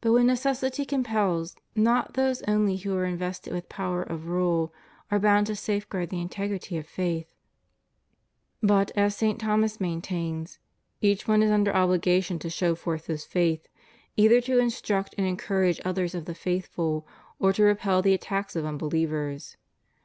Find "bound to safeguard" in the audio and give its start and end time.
5.20-6.08